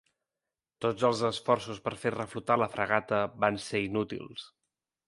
Tots 0.85 1.05
els 1.09 1.21
esforços 1.29 1.83
per 1.89 1.95
fer 2.07 2.15
reflotar 2.17 2.59
la 2.63 2.71
fragata 2.79 3.25
van 3.47 3.65
ser 3.69 3.85
inútils. 3.91 4.53